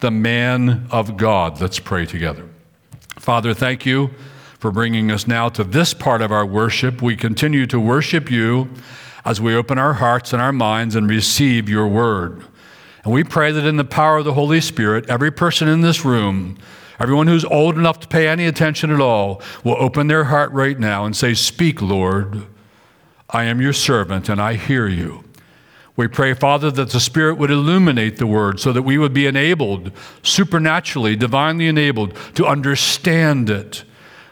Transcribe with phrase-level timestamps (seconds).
[0.00, 1.60] the man of God.
[1.60, 2.48] Let's pray together.
[3.18, 4.10] Father, thank you
[4.58, 7.00] for bringing us now to this part of our worship.
[7.00, 8.68] We continue to worship you
[9.24, 12.44] as we open our hearts and our minds and receive your word.
[13.04, 16.04] And we pray that in the power of the Holy Spirit, every person in this
[16.04, 16.58] room,
[16.98, 20.78] everyone who's old enough to pay any attention at all, will open their heart right
[20.78, 22.46] now and say, Speak, Lord.
[23.32, 25.24] I am your servant and I hear you.
[26.00, 29.26] We pray, Father, that the Spirit would illuminate the Word so that we would be
[29.26, 29.92] enabled,
[30.22, 33.84] supernaturally, divinely enabled, to understand it.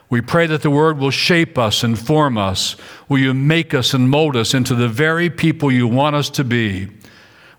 [0.08, 2.76] We pray that the Word will shape us and form us.
[3.06, 6.42] Will you make us and mold us into the very people you want us to
[6.42, 6.88] be?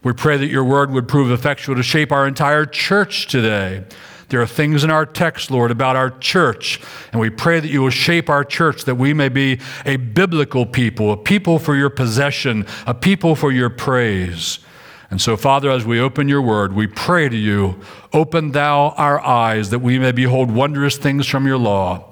[0.01, 3.85] We pray that your Word would prove effectual to shape our entire church today.
[4.29, 6.79] There are things in our text, Lord, about our church,
[7.11, 10.65] and we pray that you will shape our church that we may be a biblical
[10.65, 14.59] people, a people for your possession, a people for your praise.
[15.11, 17.81] And so, Father, as we open your word, we pray to you,
[18.13, 22.11] open thou our eyes that we may behold wondrous things from your law.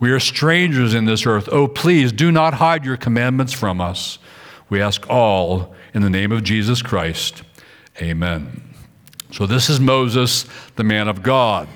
[0.00, 1.48] We are strangers in this earth.
[1.52, 4.18] Oh, please do not hide your commandments from us.
[4.68, 7.44] We ask all in the name of Jesus Christ.
[8.00, 8.74] Amen.
[9.42, 11.66] So, this is Moses, the man of God.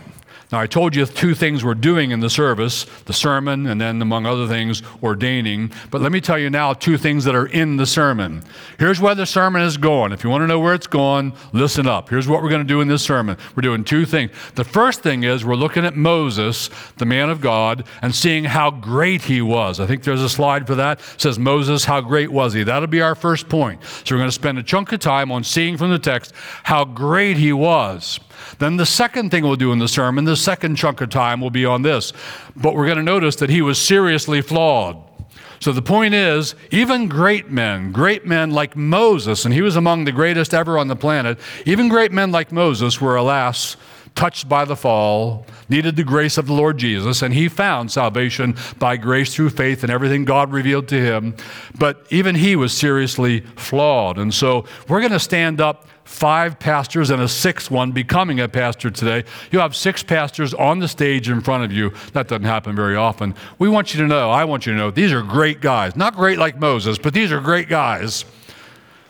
[0.52, 4.00] Now, I told you two things we're doing in the service the sermon, and then,
[4.00, 5.72] among other things, ordaining.
[5.90, 8.44] But let me tell you now two things that are in the sermon.
[8.78, 10.12] Here's where the sermon is going.
[10.12, 12.10] If you want to know where it's going, listen up.
[12.10, 13.36] Here's what we're going to do in this sermon.
[13.56, 14.30] We're doing two things.
[14.54, 18.70] The first thing is we're looking at Moses, the man of God, and seeing how
[18.70, 19.80] great he was.
[19.80, 21.00] I think there's a slide for that.
[21.14, 22.62] It says, Moses, how great was he?
[22.62, 23.82] That'll be our first point.
[24.04, 26.84] So we're going to spend a chunk of time on seeing from the text how
[26.84, 28.20] great he was.
[28.58, 31.50] Then the second thing we'll do in the sermon, the second chunk of time, will
[31.50, 32.12] be on this.
[32.54, 35.02] But we're going to notice that he was seriously flawed.
[35.60, 40.04] So the point is, even great men, great men like Moses, and he was among
[40.04, 43.76] the greatest ever on the planet, even great men like Moses were, alas,
[44.16, 48.56] touched by the fall, needed the grace of the Lord Jesus, and he found salvation
[48.78, 51.36] by grace through faith and everything God revealed to him.
[51.78, 54.18] But even he was seriously flawed.
[54.18, 58.48] And so we're going to stand up five pastors and a sixth one becoming a
[58.48, 59.24] pastor today.
[59.50, 61.92] You have six pastors on the stage in front of you.
[62.12, 63.34] That doesn't happen very often.
[63.58, 65.94] We want you to know, I want you to know, these are great guys.
[65.94, 68.24] Not great like Moses, but these are great guys.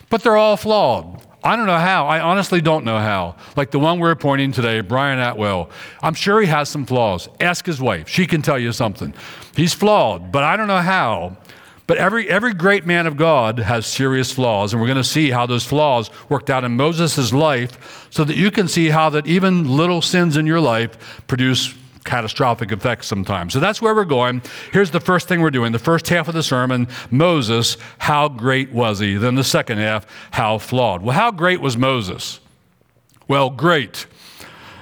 [0.09, 1.23] But they're all flawed.
[1.43, 2.07] I don't know how.
[2.07, 3.35] I honestly don't know how.
[3.55, 5.69] Like the one we're appointing today, Brian Atwell.
[6.01, 7.29] I'm sure he has some flaws.
[7.39, 8.07] Ask his wife.
[8.07, 9.13] She can tell you something.
[9.55, 11.37] He's flawed, but I don't know how.
[11.85, 15.29] But every, every great man of God has serious flaws, and we're going to see
[15.31, 19.25] how those flaws worked out in Moses' life so that you can see how that
[19.25, 21.73] even little sins in your life produce
[22.07, 23.53] catastrophic effects sometimes.
[23.53, 24.41] So that's where we're going.
[24.71, 25.71] Here's the first thing we're doing.
[25.71, 29.15] The first half of the sermon, Moses, how great was he?
[29.15, 31.03] Then the second half, how flawed.
[31.03, 32.39] Well, how great was Moses?
[33.27, 34.07] Well, great.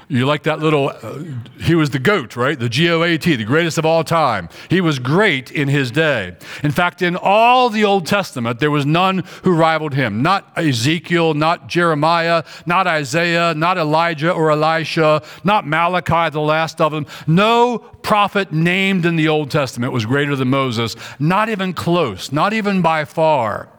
[0.08, 1.24] You like that little, uh,
[1.60, 2.60] he was the GOAT, right?
[2.60, 4.50] The G O A T, the greatest of all time.
[4.70, 6.36] He was great in his day.
[6.64, 10.22] In fact, in all the Old Testament, there was none who rivaled him.
[10.22, 16.92] Not Ezekiel, not Jeremiah, not Isaiah, not Elijah or Elisha, not Malachi, the last of
[16.92, 17.08] them.
[17.26, 22.54] No prophet named in the Old Testament was greater than Moses, not even close, not
[22.54, 23.70] even by far.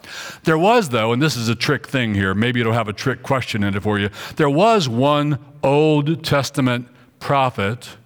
[0.43, 3.23] There was, though, and this is a trick thing here, maybe it'll have a trick
[3.23, 4.11] question in it for you.
[4.35, 6.89] There was one Old Testament
[7.19, 7.97] prophet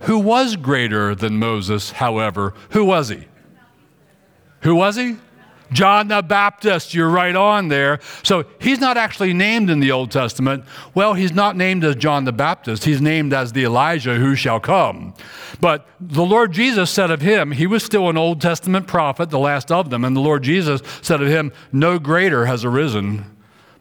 [0.00, 2.54] who was greater than Moses, however.
[2.70, 3.26] Who was he?
[4.62, 5.16] Who was he?
[5.72, 8.00] John the Baptist, you're right on there.
[8.24, 10.64] So he's not actually named in the Old Testament.
[10.94, 12.84] Well, he's not named as John the Baptist.
[12.84, 15.14] He's named as the Elijah who shall come.
[15.60, 19.38] But the Lord Jesus said of him, he was still an Old Testament prophet, the
[19.38, 20.04] last of them.
[20.04, 23.24] And the Lord Jesus said of him, no greater has arisen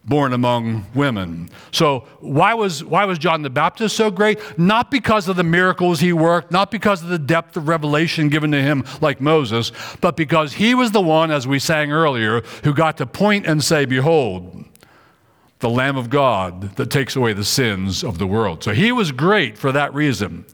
[0.05, 1.49] born among women.
[1.71, 4.39] So why was why was John the Baptist so great?
[4.57, 8.51] Not because of the miracles he worked, not because of the depth of revelation given
[8.51, 9.71] to him like Moses,
[10.01, 13.63] but because he was the one as we sang earlier who got to point and
[13.63, 14.65] say behold
[15.59, 18.63] the lamb of God that takes away the sins of the world.
[18.63, 20.45] So he was great for that reason.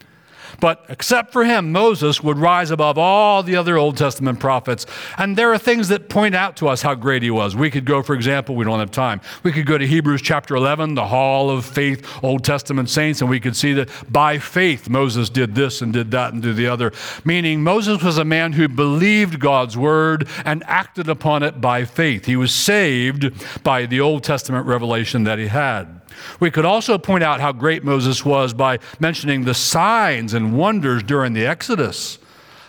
[0.59, 4.85] But except for him, Moses would rise above all the other Old Testament prophets.
[5.17, 7.55] And there are things that point out to us how great he was.
[7.55, 9.21] We could go, for example, we don't have time.
[9.43, 13.29] We could go to Hebrews chapter 11, the hall of faith, Old Testament saints, and
[13.29, 16.67] we could see that by faith Moses did this and did that and did the
[16.67, 16.91] other.
[17.23, 22.25] Meaning, Moses was a man who believed God's word and acted upon it by faith.
[22.25, 23.31] He was saved
[23.63, 26.01] by the Old Testament revelation that he had.
[26.39, 31.03] We could also point out how great Moses was by mentioning the signs and wonders
[31.03, 32.17] during the Exodus.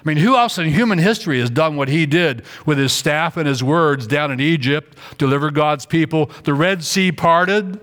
[0.05, 3.37] I mean, who else in human history has done what he did with his staff
[3.37, 6.31] and his words down in Egypt, deliver God's people?
[6.45, 7.81] The Red Sea parted,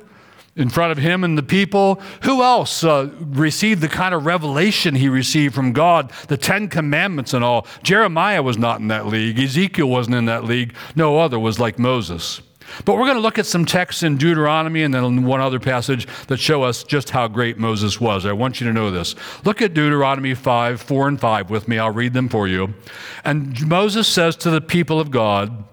[0.56, 2.00] in front of him and the people.
[2.24, 7.34] Who else uh, received the kind of revelation he received from God, the Ten Commandments
[7.34, 7.66] and all?
[7.82, 9.40] Jeremiah was not in that league.
[9.40, 10.76] Ezekiel wasn't in that league.
[10.96, 12.42] No other was like Moses.
[12.86, 16.08] But we're going to look at some texts in Deuteronomy and then one other passage
[16.28, 18.26] that show us just how great Moses was.
[18.26, 19.16] I want you to know this.
[19.46, 21.78] Look at Deuteronomy 5, 4 and 5 with me.
[21.78, 22.74] I'll read them for you.
[23.24, 25.66] And Moses says to the people of God,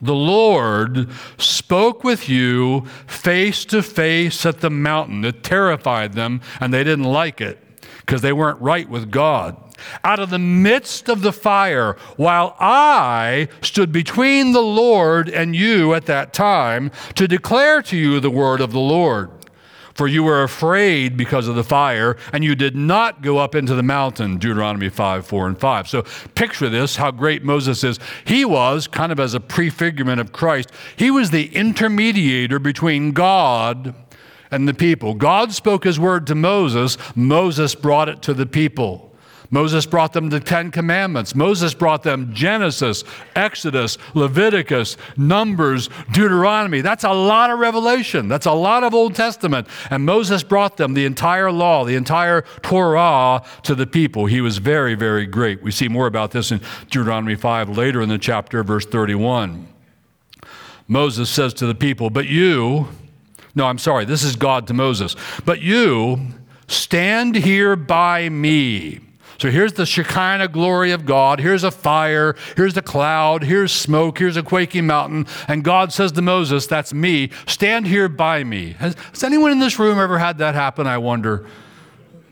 [0.00, 1.08] the Lord
[1.38, 5.24] spoke with you face to face at the mountain.
[5.24, 7.58] It terrified them, and they didn't like it
[8.00, 9.56] because they weren't right with God.
[10.02, 15.94] Out of the midst of the fire, while I stood between the Lord and you
[15.94, 19.30] at that time to declare to you the word of the Lord
[19.94, 23.74] for you were afraid because of the fire, and you did not go up into
[23.74, 25.88] the mountain, Deuteronomy 5, 4, and 5.
[25.88, 26.02] So
[26.34, 27.98] picture this how great Moses is.
[28.24, 33.94] He was, kind of as a prefigurement of Christ, he was the intermediator between God
[34.50, 35.14] and the people.
[35.14, 39.13] God spoke his word to Moses, Moses brought it to the people.
[39.54, 41.32] Moses brought them the Ten Commandments.
[41.32, 43.04] Moses brought them Genesis,
[43.36, 46.80] Exodus, Leviticus, Numbers, Deuteronomy.
[46.80, 48.26] That's a lot of revelation.
[48.26, 49.68] That's a lot of Old Testament.
[49.90, 54.26] And Moses brought them the entire law, the entire Torah to the people.
[54.26, 55.62] He was very, very great.
[55.62, 56.60] We see more about this in
[56.90, 59.68] Deuteronomy 5 later in the chapter, verse 31.
[60.88, 62.88] Moses says to the people, But you,
[63.54, 65.14] no, I'm sorry, this is God to Moses,
[65.44, 66.18] but you
[66.66, 68.98] stand here by me
[69.44, 71.38] so here's the Shekinah glory of God.
[71.38, 72.34] Here's a fire.
[72.56, 73.44] Here's a cloud.
[73.44, 74.18] Here's smoke.
[74.18, 75.26] Here's a quaking mountain.
[75.48, 77.28] And God says to Moses, That's me.
[77.46, 78.70] Stand here by me.
[78.78, 80.86] Has, has anyone in this room ever had that happen?
[80.86, 81.46] I wonder.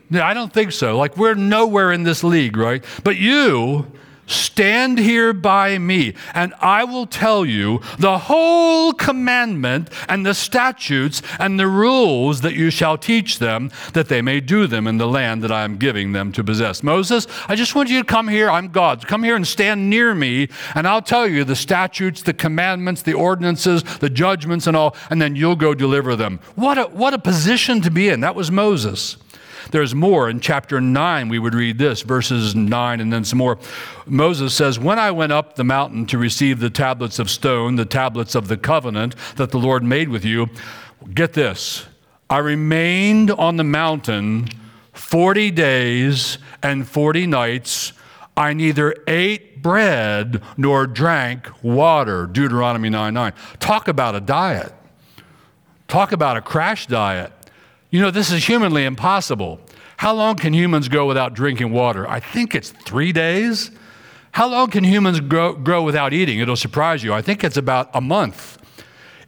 [0.09, 0.97] Yeah, I don't think so.
[0.97, 2.83] Like, we're nowhere in this league, right?
[3.03, 3.91] But you
[4.25, 11.21] Stand here by me, and I will tell you the whole commandment and the statutes
[11.39, 15.07] and the rules that you shall teach them, that they may do them in the
[15.07, 16.83] land that I am giving them to possess.
[16.83, 18.49] Moses, I just want you to come here.
[18.49, 19.05] I'm God.
[19.07, 23.13] Come here and stand near me, and I'll tell you the statutes, the commandments, the
[23.13, 26.39] ordinances, the judgments, and all, and then you'll go deliver them.
[26.55, 28.21] What a, what a position to be in.
[28.21, 29.17] That was Moses.
[29.71, 30.29] There's more.
[30.29, 33.57] In chapter 9, we would read this, verses 9 and then some more.
[34.05, 37.85] Moses says, When I went up the mountain to receive the tablets of stone, the
[37.85, 40.49] tablets of the covenant that the Lord made with you,
[41.13, 41.85] get this,
[42.29, 44.47] I remained on the mountain
[44.93, 47.93] 40 days and 40 nights.
[48.35, 52.27] I neither ate bread nor drank water.
[52.27, 53.33] Deuteronomy 9 9.
[53.59, 54.73] Talk about a diet.
[55.87, 57.31] Talk about a crash diet.
[57.93, 59.59] You know, this is humanly impossible.
[59.97, 62.09] How long can humans go without drinking water?
[62.09, 63.69] I think it's three days.
[64.31, 66.39] How long can humans grow, grow without eating?
[66.39, 67.13] It'll surprise you.
[67.13, 68.57] I think it's about a month.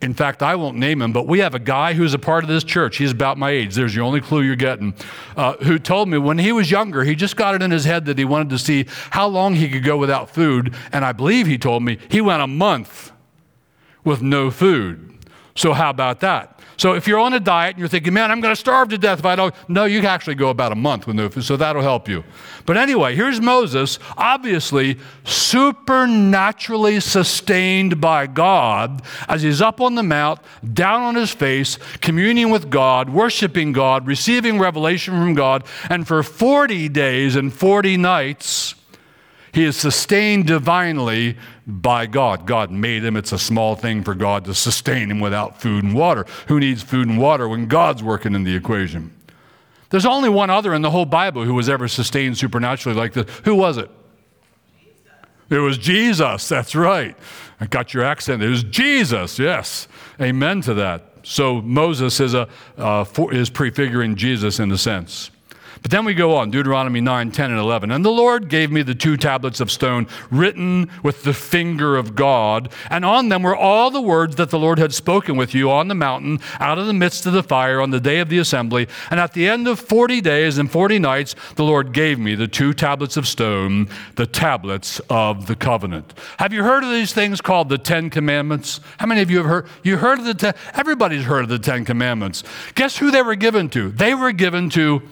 [0.02, 2.50] In fact, I won't name him, but we have a guy who's a part of
[2.50, 2.98] this church.
[2.98, 3.76] He's about my age.
[3.76, 4.96] There's your only clue you're getting.
[5.38, 8.06] Uh, who told me when he was younger, he just got it in his head
[8.06, 10.74] that he wanted to see how long he could go without food.
[10.92, 13.12] And I believe he told me he went a month
[14.04, 15.20] with no food.
[15.54, 16.55] So, how about that?
[16.78, 18.98] So if you're on a diet and you're thinking, man, I'm going to starve to
[18.98, 21.44] death if I don't, no, you can actually go about a month with no food,
[21.44, 22.24] so that'll help you.
[22.66, 30.40] But anyway, here's Moses, obviously supernaturally sustained by God as he's up on the mount,
[30.74, 36.24] down on his face, communing with God, worshiping God, receiving revelation from God, and for
[36.24, 38.65] 40 days and 40 nights,
[39.56, 42.46] he is sustained divinely by God.
[42.46, 43.16] God made him.
[43.16, 46.26] It's a small thing for God to sustain him without food and water.
[46.50, 49.16] Who needs food and water when God's working in the equation?
[49.92, 53.30] There's only one other in the whole Bible who was ever sustained supernaturally like this.
[53.46, 53.90] Who was it?
[54.78, 54.98] Jesus.
[55.50, 56.50] It was Jesus.
[56.50, 57.16] That's right.
[57.62, 58.44] I got your accent.
[58.44, 59.40] It was Jesus.
[59.40, 59.88] Yes.
[60.20, 61.14] Amen to that.
[61.24, 65.32] So Moses is, a, uh, for, is prefiguring Jesus in a sense.
[65.86, 67.92] But then we go on, Deuteronomy 9, 10, and 11.
[67.92, 72.16] And the Lord gave me the two tablets of stone written with the finger of
[72.16, 75.70] God, and on them were all the words that the Lord had spoken with you
[75.70, 78.40] on the mountain, out of the midst of the fire, on the day of the
[78.40, 78.88] assembly.
[79.12, 82.48] And at the end of 40 days and 40 nights, the Lord gave me the
[82.48, 86.16] two tablets of stone, the tablets of the covenant.
[86.40, 88.80] Have you heard of these things called the Ten Commandments?
[88.98, 89.68] How many of you have heard?
[89.84, 90.56] You heard of the Ten?
[90.74, 92.44] Everybody's heard of the Ten Commandments.
[92.74, 93.92] Guess who they were given to?
[93.92, 95.04] They were given to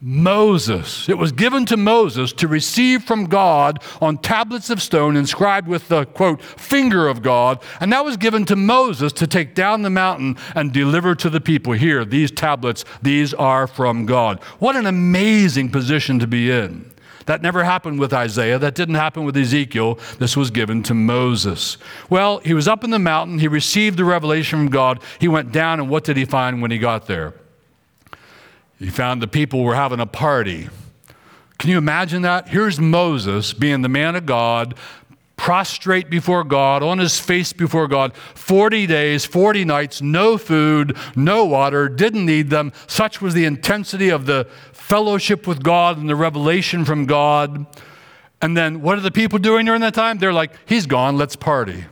[0.00, 1.08] Moses.
[1.08, 5.88] It was given to Moses to receive from God on tablets of stone inscribed with
[5.88, 7.62] the quote, finger of God.
[7.80, 11.40] And that was given to Moses to take down the mountain and deliver to the
[11.40, 11.72] people.
[11.72, 14.42] Here, these tablets, these are from God.
[14.58, 16.92] What an amazing position to be in.
[17.24, 18.58] That never happened with Isaiah.
[18.58, 19.98] That didn't happen with Ezekiel.
[20.18, 21.76] This was given to Moses.
[22.08, 23.40] Well, he was up in the mountain.
[23.40, 25.02] He received the revelation from God.
[25.18, 27.34] He went down, and what did he find when he got there?
[28.78, 30.68] He found the people were having a party.
[31.58, 32.48] Can you imagine that?
[32.48, 34.74] Here's Moses being the man of God,
[35.36, 41.44] prostrate before God, on his face before God, 40 days, 40 nights, no food, no
[41.44, 42.72] water, didn't need them.
[42.86, 47.66] Such was the intensity of the fellowship with God and the revelation from God.
[48.42, 50.18] And then what are the people doing during that time?
[50.18, 51.86] They're like, He's gone, let's party.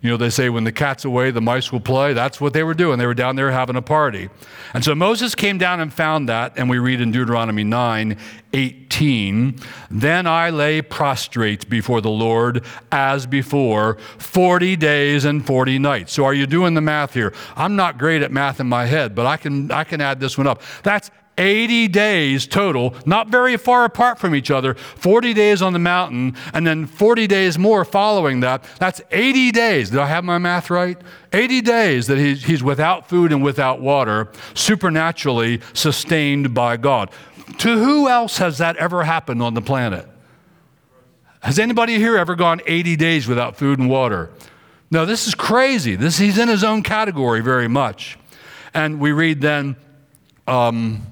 [0.00, 2.12] You know, they say when the cat's away, the mice will play.
[2.12, 2.98] That's what they were doing.
[2.98, 4.28] They were down there having a party.
[4.72, 8.16] And so Moses came down and found that, and we read in Deuteronomy 9
[8.52, 9.58] 18,
[9.90, 16.12] Then I lay prostrate before the Lord as before, 40 days and 40 nights.
[16.14, 17.34] So are you doing the math here?
[17.56, 20.38] I'm not great at math in my head, but I can, I can add this
[20.38, 20.62] one up.
[20.82, 25.78] That's 80 days total, not very far apart from each other, 40 days on the
[25.78, 28.64] mountain, and then 40 days more following that.
[28.78, 29.90] That's 80 days.
[29.90, 31.00] Did I have my math right?
[31.32, 37.10] 80 days that he's, he's without food and without water, supernaturally sustained by God.
[37.58, 40.06] To who else has that ever happened on the planet?
[41.40, 44.30] Has anybody here ever gone 80 days without food and water?
[44.90, 45.96] No, this is crazy.
[45.96, 48.18] This, he's in his own category very much.
[48.74, 49.76] And we read then,
[50.46, 51.06] um,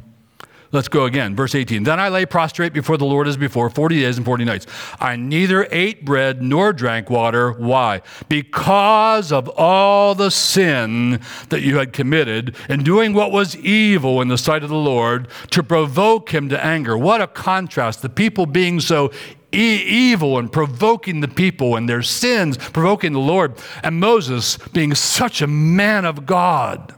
[0.76, 1.34] Let's go again.
[1.34, 1.84] Verse 18.
[1.84, 4.66] Then I lay prostrate before the Lord as before, 40 days and 40 nights.
[5.00, 7.52] I neither ate bread nor drank water.
[7.52, 8.02] Why?
[8.28, 14.28] Because of all the sin that you had committed in doing what was evil in
[14.28, 16.98] the sight of the Lord to provoke him to anger.
[16.98, 18.02] What a contrast.
[18.02, 19.10] The people being so
[19.54, 24.94] E- evil and provoking the people and their sins, provoking the Lord, and Moses being
[24.94, 26.94] such a man of God.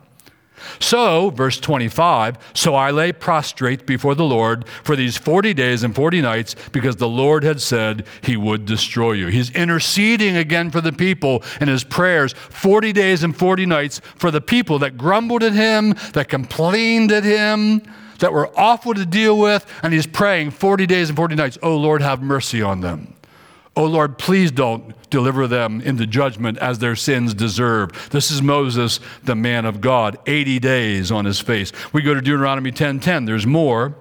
[0.78, 5.94] So, verse 25, so I lay prostrate before the Lord for these 40 days and
[5.94, 9.26] 40 nights because the Lord had said he would destroy you.
[9.28, 14.30] He's interceding again for the people in his prayers 40 days and 40 nights for
[14.30, 17.82] the people that grumbled at him, that complained at him,
[18.18, 21.76] that were awful to deal with, and he's praying 40 days and 40 nights, oh
[21.76, 23.14] Lord, have mercy on them.
[23.76, 28.10] Oh Lord, please don't deliver them into judgment as their sins deserve.
[28.10, 31.72] This is Moses, the man of God, 80 days on his face.
[31.92, 33.26] We go to Deuteronomy 10:10.
[33.26, 33.94] There's more.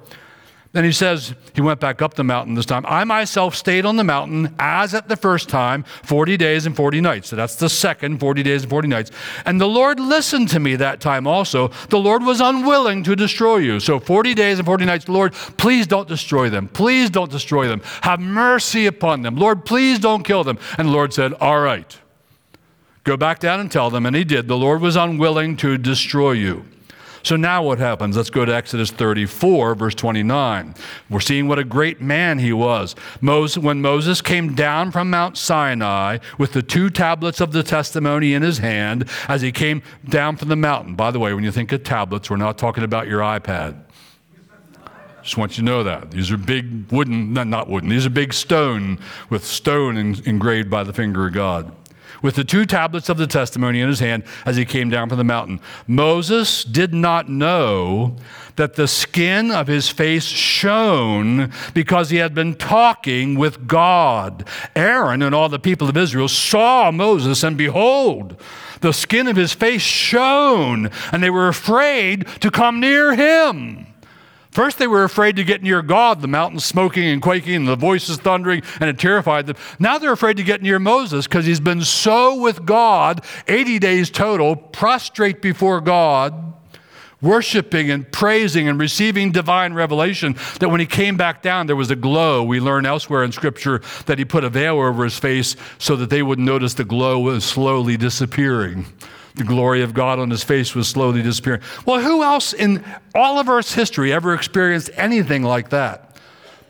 [0.78, 2.86] Then he says, he went back up the mountain this time.
[2.88, 7.02] I myself stayed on the mountain as at the first time, 40 days and 40
[7.02, 7.30] nights.
[7.30, 9.10] So that's the second 40 days and 40 nights.
[9.44, 11.70] And the Lord listened to me that time also.
[11.90, 13.80] The Lord was unwilling to destroy you.
[13.80, 16.68] So 40 days and 40 nights, Lord, please don't destroy them.
[16.68, 17.82] Please don't destroy them.
[18.02, 19.36] Have mercy upon them.
[19.36, 20.60] Lord, please don't kill them.
[20.78, 21.98] And the Lord said, All right.
[23.04, 24.06] Go back down and tell them.
[24.06, 24.48] And he did.
[24.48, 26.66] The Lord was unwilling to destroy you.
[27.28, 28.16] So now what happens?
[28.16, 30.74] Let's go to Exodus 34, verse 29.
[31.10, 32.96] We're seeing what a great man he was.
[33.20, 38.34] Moses, when Moses came down from Mount Sinai with the two tablets of the testimony
[38.34, 40.96] in his hand as he came down from the mountain.
[40.96, 43.78] By the way, when you think of tablets, we're not talking about your iPad.
[45.22, 46.12] Just want you to know that.
[46.12, 50.94] These are big wooden, not wooden, these are big stone with stone engraved by the
[50.94, 51.76] finger of God
[52.22, 55.18] with the two tablets of the testimony in his hand as he came down from
[55.18, 55.60] the mountain.
[55.88, 58.16] Moses did not know
[58.56, 64.48] that the skin of his face shone because he had been talking with God.
[64.76, 68.36] Aaron and all the people of Israel saw Moses, and behold,
[68.82, 73.87] the skin of his face shone, and they were afraid to come near him.
[74.52, 77.76] First, they were afraid to get near God, the mountains smoking and quaking, and the
[77.76, 79.56] voices thundering, and it terrified them.
[79.78, 84.10] Now they're afraid to get near Moses because he's been so with God, 80 days
[84.10, 86.54] total, prostrate before God,
[87.22, 91.92] worshiping and praising and receiving divine revelation, that when he came back down, there was
[91.92, 92.44] a glow.
[92.44, 96.10] We learn elsewhere in Scripture that he put a veil over his face so that
[96.10, 98.86] they wouldn't notice the glow was slowly disappearing.
[99.38, 101.62] The glory of God on his face was slowly disappearing.
[101.86, 106.18] Well, who else in all of Earth's history ever experienced anything like that?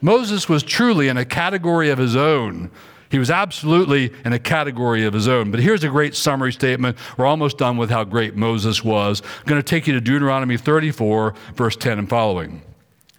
[0.02, 2.70] Moses was truly in a category of his own.
[3.10, 5.50] He was absolutely in a category of his own.
[5.50, 6.98] But here's a great summary statement.
[7.18, 9.22] We're almost done with how great Moses was.
[9.22, 12.62] I'm going to take you to Deuteronomy 34, verse 10 and following.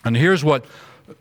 [0.04, 0.66] And here's what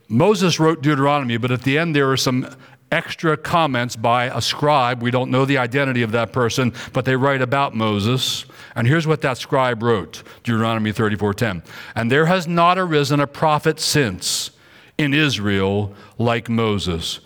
[0.08, 2.54] Moses wrote Deuteronomy, but at the end there are some
[2.90, 5.02] extra comments by a scribe.
[5.02, 8.44] We don't know the identity of that person, but they write about Moses.
[8.74, 11.62] And here's what that scribe wrote Deuteronomy 34:10.
[11.94, 14.50] And there has not arisen a prophet since
[14.96, 17.20] in Israel like Moses.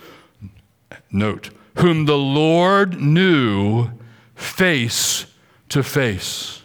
[1.10, 3.90] Note, whom the Lord knew
[4.34, 5.26] face
[5.68, 6.62] to face.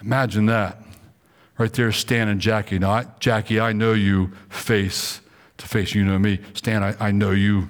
[0.00, 0.80] Imagine that.
[1.56, 2.78] Right there, Stan and Jackie.
[2.78, 5.20] Now, Jackie, I know you face
[5.58, 5.94] to face.
[5.94, 6.40] You know me.
[6.52, 7.68] Stan, I, I know you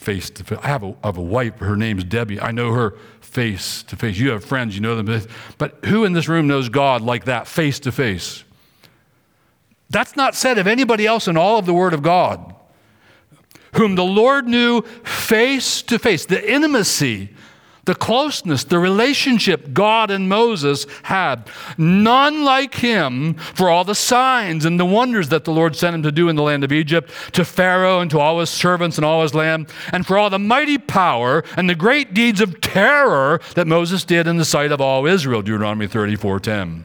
[0.00, 0.58] face to face.
[0.62, 2.40] I have, a, I have a wife, her name's Debbie.
[2.40, 4.16] I know her face to face.
[4.16, 5.26] You have friends, you know them.
[5.58, 8.44] But who in this room knows God like that, face to face?
[9.90, 12.54] That's not said of anybody else in all of the Word of God.
[13.74, 17.34] Whom the Lord knew face to face, the intimacy
[17.84, 21.48] the closeness, the relationship God and Moses had.
[21.78, 26.02] None like him for all the signs and the wonders that the Lord sent him
[26.02, 29.04] to do in the land of Egypt, to Pharaoh and to all his servants and
[29.04, 33.40] all his land, and for all the mighty power and the great deeds of terror
[33.54, 35.42] that Moses did in the sight of all Israel.
[35.42, 36.84] Deuteronomy 34:10.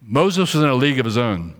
[0.00, 1.54] Moses was in a league of his own.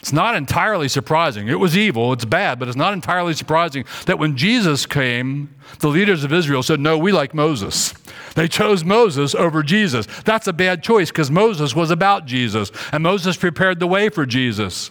[0.00, 1.48] It's not entirely surprising.
[1.48, 5.88] It was evil, it's bad, but it's not entirely surprising that when Jesus came, the
[5.88, 7.92] leaders of Israel said, No, we like Moses.
[8.34, 10.06] They chose Moses over Jesus.
[10.24, 14.24] That's a bad choice because Moses was about Jesus, and Moses prepared the way for
[14.24, 14.90] Jesus.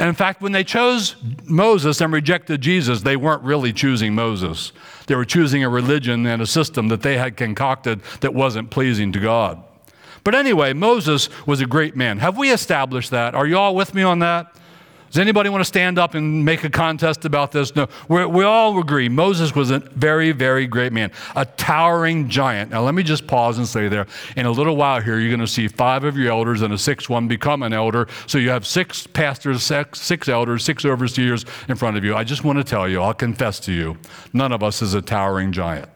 [0.00, 1.14] And in fact, when they chose
[1.44, 4.72] Moses and rejected Jesus, they weren't really choosing Moses.
[5.06, 9.12] They were choosing a religion and a system that they had concocted that wasn't pleasing
[9.12, 9.62] to God.
[10.24, 12.18] But anyway, Moses was a great man.
[12.18, 13.34] Have we established that?
[13.34, 14.56] Are you all with me on that?
[15.10, 17.74] Does anybody want to stand up and make a contest about this?
[17.74, 17.88] No.
[18.06, 22.70] We're, we all agree Moses was a very, very great man, a towering giant.
[22.70, 25.40] Now, let me just pause and say there in a little while here, you're going
[25.40, 28.06] to see five of your elders and a sixth one become an elder.
[28.28, 32.14] So you have six pastors, six, six elders, six overseers in front of you.
[32.14, 33.96] I just want to tell you, I'll confess to you,
[34.32, 35.88] none of us is a towering giant.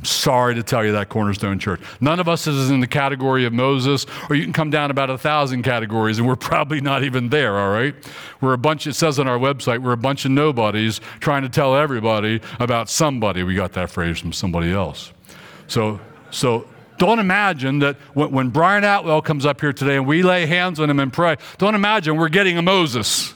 [0.00, 1.78] I'm sorry to tell you that, Cornerstone Church.
[2.00, 5.10] None of us is in the category of Moses, or you can come down about
[5.10, 7.94] a thousand categories, and we're probably not even there, all right?
[8.40, 11.50] We're a bunch, it says on our website, we're a bunch of nobodies trying to
[11.50, 13.42] tell everybody about somebody.
[13.42, 15.12] We got that phrase from somebody else.
[15.66, 16.66] So, so
[16.96, 20.80] don't imagine that when, when Brian Atwell comes up here today and we lay hands
[20.80, 23.34] on him and pray, don't imagine we're getting a Moses.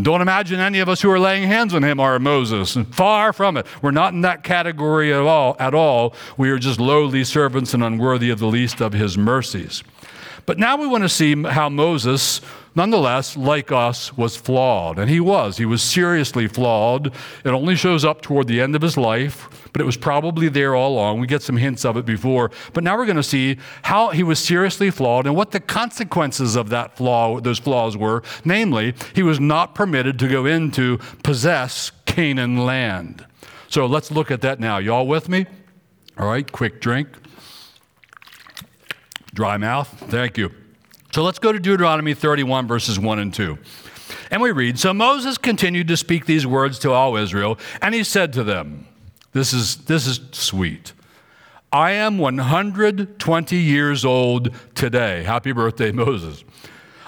[0.00, 2.76] Don't imagine any of us who are laying hands on him are Moses.
[2.90, 3.66] Far from it.
[3.80, 5.56] We're not in that category at all.
[5.58, 6.14] At all.
[6.36, 9.82] We are just lowly servants and unworthy of the least of his mercies.
[10.44, 12.40] But now we want to see how Moses,
[12.76, 14.98] nonetheless, like us, was flawed.
[14.98, 15.56] And he was.
[15.56, 17.12] He was seriously flawed.
[17.44, 20.74] It only shows up toward the end of his life, but it was probably there
[20.74, 21.20] all along.
[21.20, 22.50] We get some hints of it before.
[22.72, 26.54] But now we're going to see how he was seriously flawed and what the consequences
[26.54, 28.22] of that flaw, those flaws were.
[28.44, 33.26] Namely, he was not permitted to go into possess Canaan land.
[33.68, 34.78] So let's look at that now.
[34.78, 35.46] Y'all with me?
[36.18, 37.08] All right, quick drink.
[39.34, 39.88] Dry mouth.
[40.08, 40.50] Thank you.
[41.12, 43.58] So let's go to Deuteronomy 31, verses 1 and 2.
[44.30, 48.04] And we read So Moses continued to speak these words to all Israel, and he
[48.04, 48.86] said to them,
[49.32, 50.92] This is, this is sweet.
[51.72, 55.24] I am 120 years old today.
[55.24, 56.44] Happy birthday, Moses.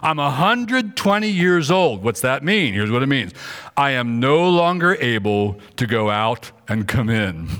[0.00, 2.02] I'm 120 years old.
[2.04, 2.72] What's that mean?
[2.74, 3.32] Here's what it means
[3.76, 7.48] I am no longer able to go out and come in.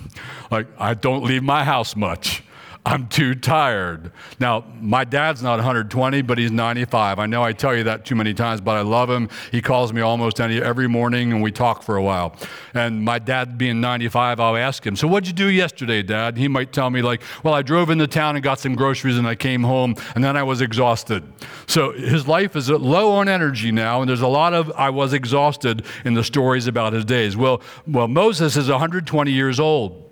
[0.50, 2.42] Like, I don't leave my house much.
[2.88, 4.12] I'm too tired.
[4.40, 7.18] Now, my dad's not 120, but he's 95.
[7.18, 9.28] I know I tell you that too many times, but I love him.
[9.52, 12.34] He calls me almost any, every morning and we talk for a while.
[12.72, 16.38] And my dad being 95, I'll ask him, So what'd you do yesterday, Dad?
[16.38, 19.26] He might tell me, like, Well, I drove into town and got some groceries and
[19.26, 21.24] I came home and then I was exhausted.
[21.66, 25.12] So his life is low on energy now, and there's a lot of I was
[25.12, 27.36] exhausted in the stories about his days.
[27.36, 30.07] Well, well Moses is 120 years old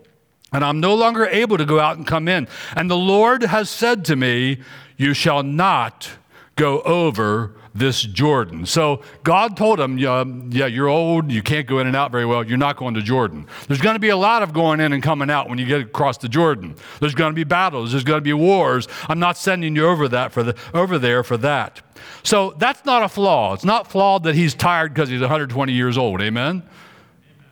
[0.56, 2.48] and I'm no longer able to go out and come in.
[2.74, 4.58] And the Lord has said to me,
[4.96, 6.12] You shall not
[6.56, 8.64] go over this Jordan.
[8.64, 12.24] So God told him, yeah, yeah, you're old, you can't go in and out very
[12.24, 13.46] well, you're not going to Jordan.
[13.68, 15.82] There's going to be a lot of going in and coming out when you get
[15.82, 16.74] across the Jordan.
[17.00, 18.88] There's going to be battles, there's going to be wars.
[19.10, 21.82] I'm not sending you over that for the over there for that.
[22.22, 23.52] So that's not a flaw.
[23.52, 26.22] It's not flawed that he's tired because he's 120 years old.
[26.22, 26.62] Amen.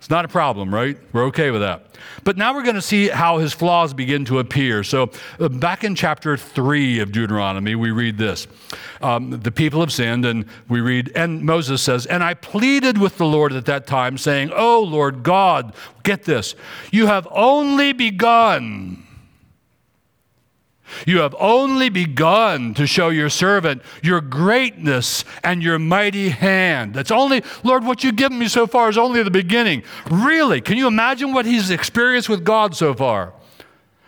[0.05, 0.99] It's not a problem, right?
[1.15, 1.87] We're okay with that.
[2.25, 4.85] But now we're going to see how his flaws begin to appear.
[4.85, 8.47] So, uh, back in chapter 3 of Deuteronomy, we read this
[9.01, 13.17] um, The people have sinned, and we read, and Moses says, And I pleaded with
[13.17, 16.55] the Lord at that time, saying, Oh, Lord God, get this,
[16.93, 19.04] you have only begun
[21.07, 26.95] you have only begun to show your servant your greatness and your mighty hand.
[26.95, 29.83] That's only, Lord, what you've given me so far is only the beginning.
[30.11, 33.33] Really, can you imagine what he's experienced with God so far?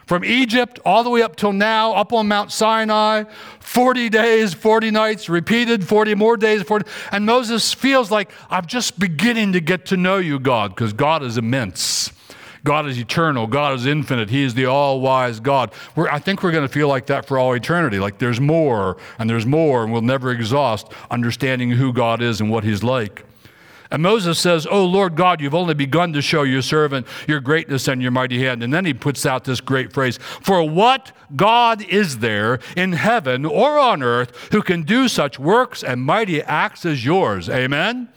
[0.07, 3.25] From Egypt all the way up till now, up on Mount Sinai,
[3.59, 6.89] 40 days, 40 nights, repeated 40 more days, 40.
[7.11, 11.25] And Moses feels like, I'm just beginning to get to know you, God, because God
[11.25, 12.13] is immense.
[12.67, 13.47] God is eternal.
[13.47, 14.29] God is infinite.
[14.29, 15.73] He is the all wise God.
[15.95, 18.01] We're, I think we're going to feel like that for all eternity.
[18.01, 22.51] Like there's more and there's more, and we'll never exhaust understanding who God is and
[22.51, 23.25] what He's like.
[23.89, 27.87] And Moses says, Oh Lord God, you've only begun to show your servant your greatness
[27.87, 28.65] and your mighty hand.
[28.65, 33.45] And then he puts out this great phrase For what God is there in heaven
[33.45, 37.49] or on earth who can do such works and mighty acts as yours?
[37.49, 38.09] Amen?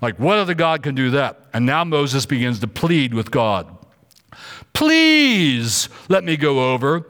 [0.00, 1.40] Like, what other God can do that?
[1.52, 3.76] And now Moses begins to plead with God.
[4.72, 7.06] Please let me go over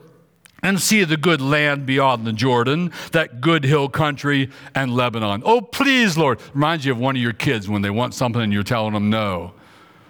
[0.63, 5.43] and see the good land beyond the Jordan, that good hill country and Lebanon.
[5.45, 6.41] Oh, please, Lord.
[6.55, 9.11] Reminds you of one of your kids when they want something and you're telling them
[9.11, 9.53] no.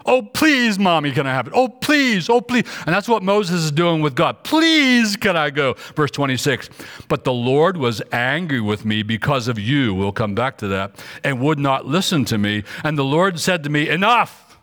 [0.09, 1.53] Oh, please, mommy, can I have it?
[1.55, 2.65] Oh, please, oh, please.
[2.87, 4.43] And that's what Moses is doing with God.
[4.43, 5.75] Please, can I go?
[5.95, 6.71] Verse 26.
[7.09, 9.93] But the Lord was angry with me because of you.
[9.95, 11.05] We'll come back to that.
[11.23, 12.65] And would not listen to me.
[12.83, 14.59] And the Lord said to me, Enough.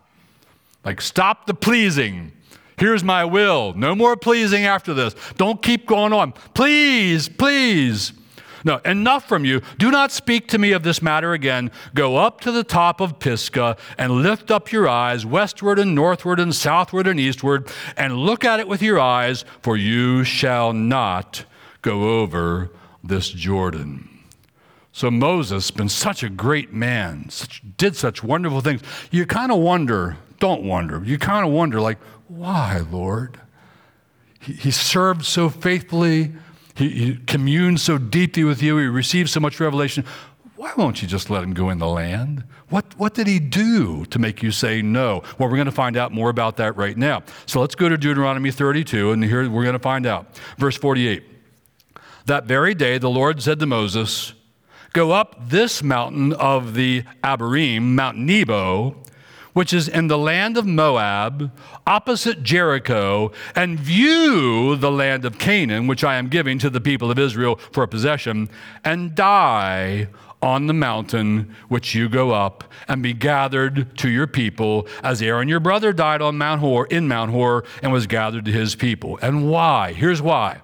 [0.84, 2.31] Like, stop the pleasing.
[2.77, 3.73] Here's my will.
[3.73, 5.15] No more pleasing after this.
[5.38, 6.31] Don't keep going on.
[6.55, 8.13] Please, please.
[8.65, 9.62] No, enough from you.
[9.78, 11.69] Do not speak to me of this matter again.
[11.93, 16.39] Go up to the top of Pisgah and lift up your eyes westward and northward
[16.39, 21.45] and southward and eastward and look at it with your eyes, for you shall not
[21.84, 22.71] go over
[23.04, 24.10] this Jordan.
[24.91, 28.82] So Moses, been such a great man, such, did such wonderful things.
[29.12, 33.39] You kind of wonder, don't wonder, you kind of wonder, like, why, Lord?
[34.39, 36.34] He, he served so faithfully,
[36.75, 40.05] he, he communed so deeply with you, he received so much revelation.
[40.55, 42.43] Why won't you just let him go in the land?
[42.69, 45.21] What, what did he do to make you say no?
[45.38, 47.23] Well, we're going to find out more about that right now.
[47.45, 50.27] So let's go to Deuteronomy 32, and here we're going to find out.
[50.57, 51.23] Verse 48.
[52.25, 54.33] That very day, the Lord said to Moses,
[54.93, 58.95] Go up this mountain of the Abarim, Mount Nebo,
[59.55, 61.49] which is in the land of Moab,
[61.87, 67.09] opposite Jericho, and view the land of Canaan, which I am giving to the people
[67.09, 68.49] of Israel for a possession,
[68.83, 70.09] and die
[70.41, 75.47] on the mountain which you go up and be gathered to your people as Aaron
[75.47, 79.17] your brother died on Mount Hor in Mount Hor and was gathered to his people.
[79.21, 79.93] And why?
[79.93, 80.59] Here's why.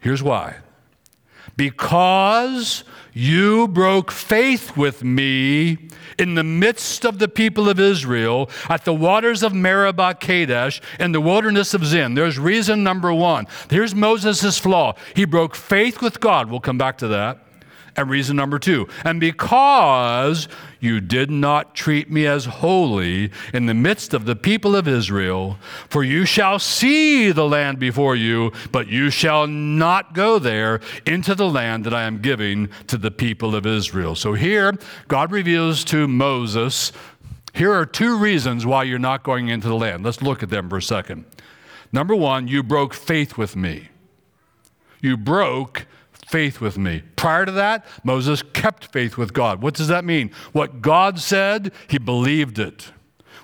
[0.00, 0.58] Here's why.
[1.56, 8.84] Because you broke faith with me in the midst of the people of Israel at
[8.84, 12.14] the waters of Meribah Kadesh in the wilderness of Zin.
[12.14, 13.46] There's reason number one.
[13.68, 14.94] Here's Moses' flaw.
[15.14, 16.50] He broke faith with God.
[16.50, 17.46] We'll come back to that.
[17.96, 20.48] And reason number two, and because
[20.78, 25.58] you did not treat me as holy in the midst of the people of Israel,
[25.88, 31.34] for you shall see the land before you, but you shall not go there into
[31.34, 34.14] the land that I am giving to the people of Israel.
[34.14, 36.92] So here, God reveals to Moses,
[37.52, 40.04] here are two reasons why you're not going into the land.
[40.04, 41.24] Let's look at them for a second.
[41.92, 43.88] Number one, you broke faith with me.
[45.00, 45.86] You broke
[46.30, 47.02] faith with me.
[47.16, 49.60] Prior to that, Moses kept faith with God.
[49.60, 50.30] What does that mean?
[50.52, 52.92] What God said, he believed it.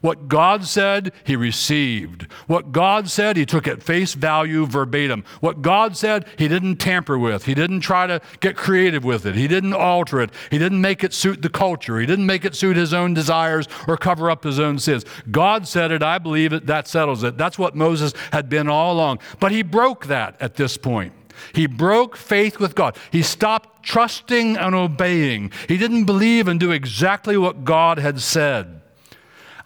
[0.03, 2.31] What God said, he received.
[2.47, 5.25] What God said, he took at face value verbatim.
[5.41, 7.47] What God said, he didn't tamper with.
[7.47, 9.35] He didn't try to get creative with it.
[9.35, 10.31] He didn't alter it.
[10.51, 11.99] He didn't make it suit the culture.
[11.99, 15.05] He didn't make it suit his own desires or cover up his own sins.
[15.31, 17.37] God said it, I believe it, that settles it.
[17.37, 19.19] That's what Moses had been all along.
[19.41, 21.13] But he broke that at this point.
[21.53, 22.97] He broke faith with God.
[23.11, 25.53] He stopped trusting and obeying.
[25.69, 28.81] He didn't believe and do exactly what God had said.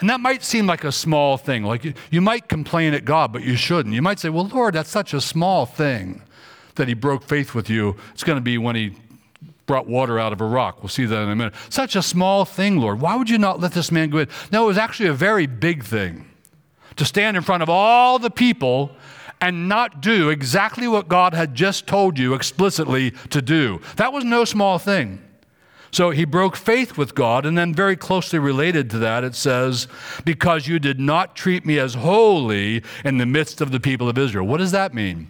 [0.01, 1.63] And that might seem like a small thing.
[1.65, 3.95] Like you, you might complain at God, but you shouldn't.
[3.95, 6.23] You might say, Well, Lord, that's such a small thing
[6.77, 7.97] that He broke faith with you.
[8.13, 8.97] It's going to be when He
[9.67, 10.83] brought water out of a rock.
[10.83, 11.55] We'll see that in a minute.
[11.69, 13.01] Such a small thing, Lord.
[13.01, 14.29] Why would you not let this man go in?
[14.51, 16.25] No, it was actually a very big thing
[16.97, 18.91] to stand in front of all the people
[19.41, 23.81] and not do exactly what God had just told you explicitly to do.
[23.97, 25.23] That was no small thing.
[25.93, 29.89] So he broke faith with God, and then, very closely related to that, it says,
[30.25, 34.17] Because you did not treat me as holy in the midst of the people of
[34.17, 34.47] Israel.
[34.47, 35.29] What does that mean?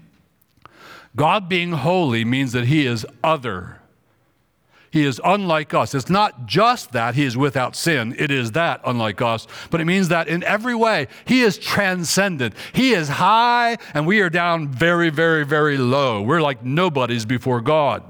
[1.17, 3.80] God being holy means that he is other.
[4.91, 5.95] He is unlike us.
[5.95, 9.85] It's not just that he is without sin, it is that unlike us, but it
[9.85, 12.55] means that in every way he is transcendent.
[12.73, 16.23] He is high and we are down very, very, very low.
[16.23, 18.03] We're like nobodies before God.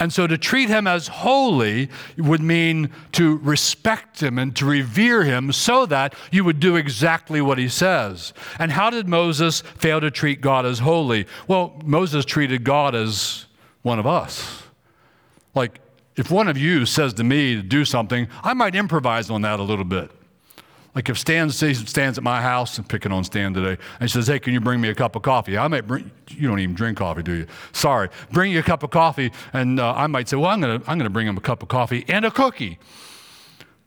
[0.00, 5.24] And so to treat him as holy would mean to respect him and to revere
[5.24, 8.32] him so that you would do exactly what he says.
[8.60, 11.26] And how did Moses fail to treat God as holy?
[11.48, 13.46] Well, Moses treated God as
[13.82, 14.62] one of us.
[15.56, 15.80] Like
[16.18, 19.60] if one of you says to me to do something, I might improvise on that
[19.60, 20.10] a little bit.
[20.94, 24.40] Like if Stan stands at my house and picking on Stan today, and says, "Hey,
[24.40, 26.10] can you bring me a cup of coffee?" I might bring.
[26.28, 27.46] You don't even drink coffee, do you?
[27.72, 28.08] Sorry.
[28.32, 30.98] Bring you a cup of coffee, and uh, I might say, "Well, I'm gonna I'm
[30.98, 32.80] gonna bring him a cup of coffee and a cookie."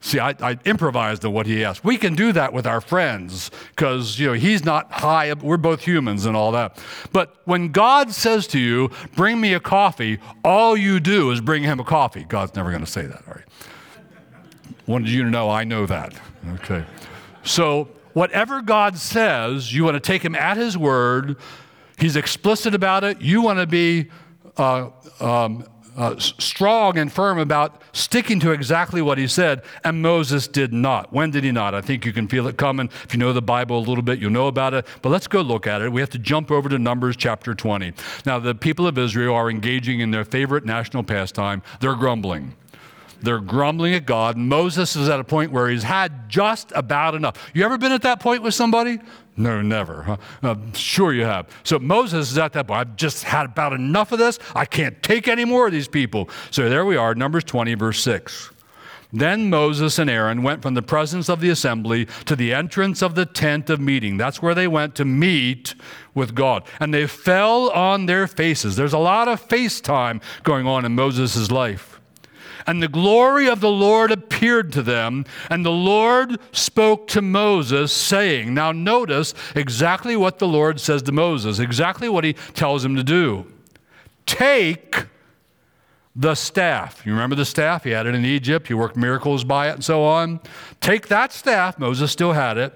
[0.04, 1.84] See, I, I, improvised on what he asked.
[1.84, 5.32] We can do that with our friends because, you know, he's not high.
[5.34, 6.84] We're both humans and all that.
[7.12, 11.62] But when God says to you, bring me a coffee, all you do is bring
[11.62, 12.24] him a coffee.
[12.24, 13.46] God's never going to say that, all right?
[14.88, 16.16] Wanted you to know I know that.
[16.56, 16.84] Okay.
[17.44, 21.38] So, whatever God says, you want to take him at his word.
[22.00, 23.22] He's explicit about it.
[23.22, 24.10] You want to be
[24.58, 25.64] uh, um,
[25.98, 31.12] uh, strong and firm about sticking to exactly what he said, and Moses did not.
[31.12, 31.76] When did he not?
[31.76, 32.90] I think you can feel it coming.
[33.04, 34.86] If you know the Bible a little bit, you'll know about it.
[35.02, 35.92] But let's go look at it.
[35.92, 37.94] We have to jump over to Numbers chapter 20.
[38.26, 42.56] Now, the people of Israel are engaging in their favorite national pastime, they're grumbling.
[43.22, 44.36] They're grumbling at God.
[44.36, 47.52] Moses is at a point where he's had just about enough.
[47.54, 49.00] You ever been at that point with somebody?
[49.42, 50.04] No, never.
[50.04, 50.18] Huh?
[50.44, 51.48] Uh, sure, you have.
[51.64, 52.80] So Moses is at that point.
[52.80, 54.38] I've just had about enough of this.
[54.56, 56.30] I can't take any more of these people.
[56.52, 58.52] So there we are, Numbers 20, verse 6.
[59.12, 63.16] Then Moses and Aaron went from the presence of the assembly to the entrance of
[63.16, 64.16] the tent of meeting.
[64.16, 65.74] That's where they went to meet
[66.14, 66.64] with God.
[66.80, 68.76] And they fell on their faces.
[68.76, 71.91] There's a lot of face time going on in Moses' life.
[72.68, 77.92] And the glory of the Lord appeared to them, and the Lord spoke to Moses,
[77.92, 82.96] saying, Now notice exactly what the Lord says to Moses, exactly what he tells him
[82.96, 83.46] to do.
[84.26, 85.06] Take
[86.16, 87.06] the staff.
[87.06, 87.84] You remember the staff?
[87.84, 90.40] He had it in Egypt, he worked miracles by it, and so on.
[90.82, 92.74] Take that staff, Moses still had it,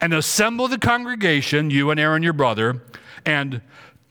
[0.00, 2.82] and assemble the congregation, you and Aaron your brother,
[3.24, 3.60] and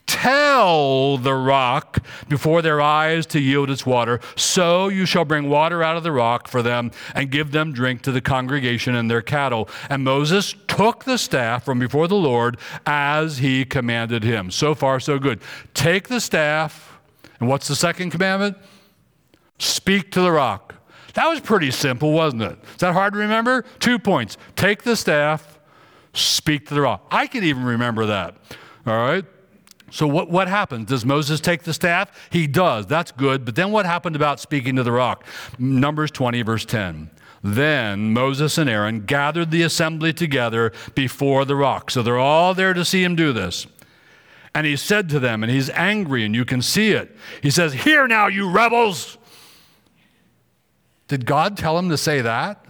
[0.06, 4.20] tell the rock before their eyes to yield its water.
[4.36, 8.02] So you shall bring water out of the rock for them and give them drink
[8.04, 9.70] to the congregation and their cattle.
[9.90, 14.52] And Moses took the staff from before the Lord as he commanded him.
[14.52, 15.42] So far, so good.
[15.74, 16.98] Take the staff,
[17.40, 18.58] and what's the second commandment?
[19.60, 20.76] Speak to the rock.
[21.14, 22.58] That was pretty simple, wasn't it?
[22.72, 23.66] Is that hard to remember?
[23.80, 24.38] Two points.
[24.56, 25.60] Take the staff,
[26.14, 27.06] speak to the rock.
[27.12, 28.36] I can even remember that.
[28.86, 29.26] All right?
[29.94, 30.88] So, what, what happened?
[30.88, 32.28] Does Moses take the staff?
[32.32, 32.88] He does.
[32.88, 33.46] That's good.
[33.46, 35.24] But then what happened about speaking to the rock?
[35.60, 37.12] Numbers 20, verse 10.
[37.44, 41.92] Then Moses and Aaron gathered the assembly together before the rock.
[41.92, 43.68] So they're all there to see him do this.
[44.56, 47.16] And he said to them, and he's angry, and you can see it.
[47.44, 49.20] He says, Here now, you rebels.
[51.08, 52.63] Did God tell him to say that?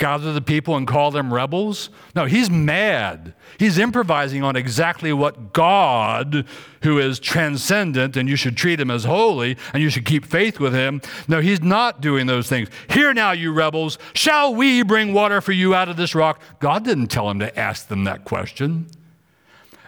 [0.00, 1.90] Gather the people and call them rebels.
[2.16, 3.34] No, he's mad.
[3.58, 6.46] He's improvising on exactly what God,
[6.82, 10.58] who is transcendent, and you should treat him as holy, and you should keep faith
[10.58, 11.02] with him.
[11.28, 12.68] No, he's not doing those things.
[12.88, 16.40] Here now, you rebels, shall we bring water for you out of this rock?
[16.58, 18.86] God didn't tell him to ask them that question.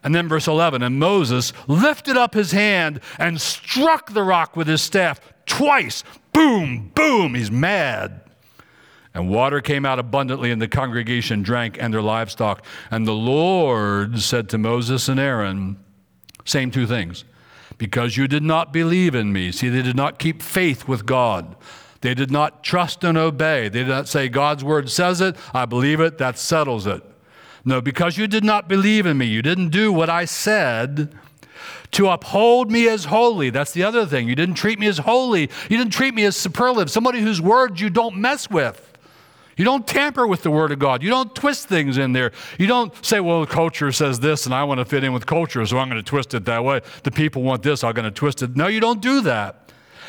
[0.05, 4.67] And then verse 11, and Moses lifted up his hand and struck the rock with
[4.67, 6.05] his staff twice.
[6.33, 8.22] Boom, boom, he's mad.
[9.15, 12.65] And water came out abundantly, and the congregation drank and their livestock.
[12.91, 15.79] And the Lord said to Moses and Aaron,
[16.45, 17.25] same two things,
[17.77, 19.53] because you did not believe in me.
[19.53, 21.57] See, they did not keep faith with God.
[22.01, 23.69] They did not trust and obey.
[23.69, 27.03] They did not say, God's word says it, I believe it, that settles it.
[27.65, 31.17] No, because you did not believe in me, you didn't do what I said
[31.93, 33.51] to uphold me as holy.
[33.51, 34.27] That's the other thing.
[34.27, 35.43] You didn't treat me as holy.
[35.69, 38.92] You didn't treat me as superlative, somebody whose words you don't mess with.
[39.57, 41.03] You don't tamper with the Word of God.
[41.03, 42.33] You don't twist things in there.
[42.59, 45.65] You don't say, well, culture says this and I want to fit in with culture,
[45.67, 46.81] so I'm going to twist it that way.
[47.03, 48.57] The people want this, I'm going to twist it.
[48.57, 49.59] No, you don't do that.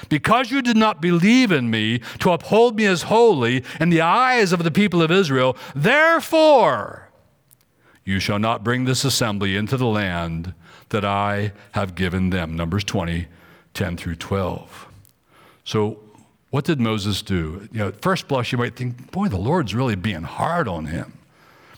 [0.10, 4.52] Because you did not believe in me to uphold me as holy in the eyes
[4.52, 7.10] of the people of Israel, therefore
[8.04, 10.54] you shall not bring this assembly into the land
[10.90, 12.56] that I have given them.
[12.56, 13.28] Numbers 20,
[13.74, 14.88] 10 through 12.
[15.64, 16.00] So
[16.54, 17.68] what did Moses do?
[17.72, 20.86] You know, at first blush, you might think, boy, the Lord's really being hard on
[20.86, 21.18] him.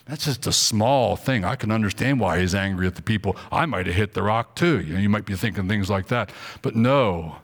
[0.04, 1.46] That's just a small thing.
[1.46, 3.38] I can understand why he's angry at the people.
[3.50, 4.82] I might have hit the rock too.
[4.82, 6.30] You know, you might be thinking things like that.
[6.60, 7.36] But no,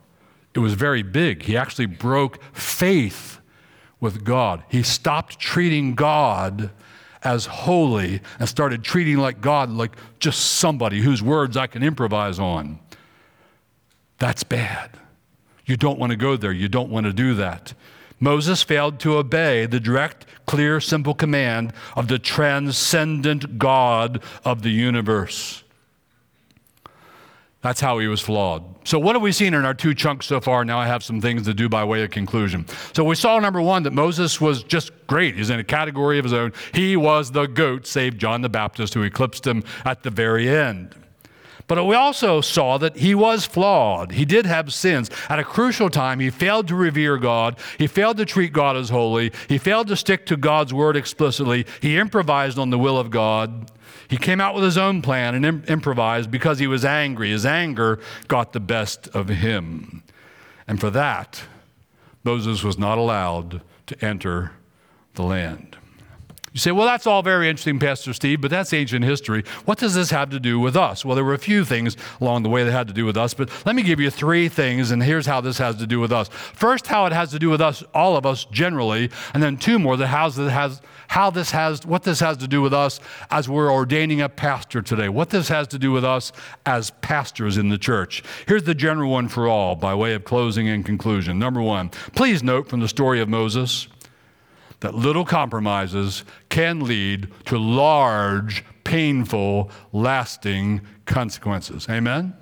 [0.53, 1.45] it was very big.
[1.45, 3.41] He actually broke faith
[3.99, 4.63] with God.
[4.69, 6.71] He stopped treating God
[7.23, 12.39] as holy and started treating like God like just somebody whose words I can improvise
[12.39, 12.79] on.
[14.19, 14.99] That's bad.
[15.65, 16.53] You don't want to go there.
[16.53, 17.75] You don't want to do that.
[18.21, 24.71] Moses failed to obey the direct, clear, simple command of the transcendent God of the
[24.71, 25.65] universe.
[27.63, 28.65] That's how he was flawed.
[28.87, 30.65] So, what have we seen in our two chunks so far?
[30.65, 32.67] Now I have some things to do by way of conclusion.
[32.93, 35.37] So, we saw number one that Moses was just great.
[35.37, 36.53] He's in a category of his own.
[36.75, 40.97] He was the goat, save John the Baptist, who eclipsed him at the very end.
[41.75, 44.13] But we also saw that he was flawed.
[44.13, 45.09] He did have sins.
[45.31, 47.59] At a crucial time, he failed to revere God.
[47.79, 49.33] He failed to treat God as holy.
[49.49, 51.65] He failed to stick to God's word explicitly.
[51.81, 53.71] He improvised on the will of God.
[54.07, 57.31] He came out with his own plan and Im- improvised because he was angry.
[57.31, 60.03] His anger got the best of him.
[60.69, 61.45] And for that,
[62.23, 64.53] Moses was not allowed to enter
[65.15, 65.79] the land.
[66.53, 69.43] You say, well, that's all very interesting, Pastor Steve, but that's ancient history.
[69.65, 71.03] What does this have to do with us?
[71.03, 73.33] Well, there were a few things along the way that had to do with us,
[73.33, 76.13] but let me give you three things, and here's how this has to do with
[76.13, 76.29] us.
[76.29, 79.79] First, how it has to do with us, all of us generally, and then two
[79.79, 83.01] more, that how this has, how this has, what this has to do with us
[83.31, 86.33] as we're ordaining a pastor today, what this has to do with us
[86.67, 88.23] as pastors in the church.
[88.47, 91.39] Here's the general one for all, by way of closing and conclusion.
[91.39, 93.89] Number one, please note from the story of Moses
[94.83, 101.87] that little compromises can lead to large, painful, lasting consequences.
[101.89, 102.35] Amen?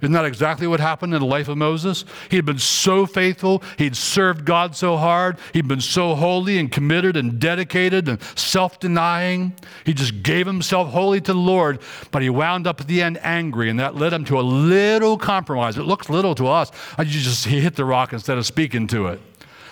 [0.00, 2.06] Isn't that exactly what happened in the life of Moses?
[2.30, 3.62] He had been so faithful.
[3.76, 5.36] He'd served God so hard.
[5.52, 9.52] He'd been so holy and committed and dedicated and self denying.
[9.84, 13.18] He just gave himself wholly to the Lord, but he wound up at the end
[13.22, 15.76] angry, and that led him to a little compromise.
[15.76, 16.72] It looks little to us.
[16.98, 19.20] You just, he hit the rock instead of speaking to it.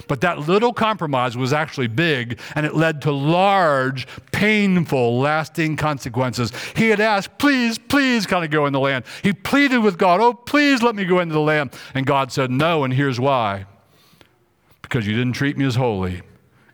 [0.08, 6.52] But that little compromise was actually big, and it led to large, painful, lasting consequences.
[6.74, 9.04] He had asked, Please, please, kind of go in the land?
[9.22, 11.72] He pleaded with God, Oh, please let me go into the land.
[11.94, 13.66] And God said, No, and here's why
[14.88, 16.22] because you didn't treat me as holy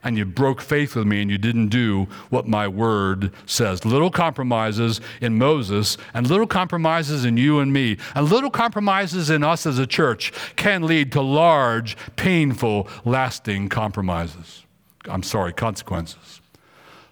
[0.05, 3.85] and you broke faith with me and you didn't do what my word says.
[3.85, 9.43] Little compromises in Moses and little compromises in you and me and little compromises in
[9.43, 14.65] us as a church can lead to large, painful, lasting compromises.
[15.07, 16.41] I'm sorry, consequences.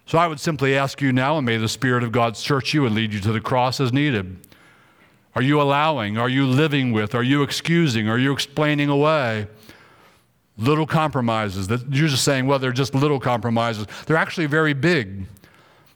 [0.07, 2.85] So I would simply ask you now, and may the Spirit of God search you
[2.85, 4.37] and lead you to the cross as needed.
[5.35, 6.19] Are you allowing?
[6.19, 7.15] Are you living with?
[7.15, 8.09] Are you excusing?
[8.09, 9.47] Are you explaining away?
[10.59, 13.87] Little compromises that you're just saying, well, they're just little compromises.
[14.07, 15.27] They're actually very big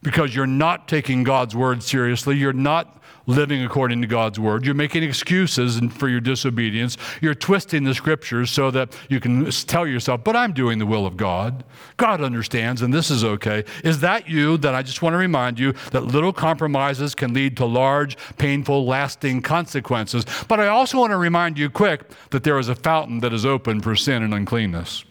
[0.02, 2.36] because you're not taking God's word seriously.
[2.36, 4.64] You're not living according to God's word.
[4.64, 6.96] You're making excuses for your disobedience.
[7.20, 11.06] You're twisting the scriptures so that you can tell yourself, but I'm doing the will
[11.06, 11.64] of God.
[11.96, 13.64] God understands, and this is okay.
[13.84, 14.56] Is that you?
[14.56, 18.86] Then I just want to remind you that little compromises can lead to large, painful,
[18.86, 20.24] lasting consequences.
[20.48, 23.44] But I also want to remind you quick that there is a fountain that is
[23.44, 25.04] open for sin and uncleanness.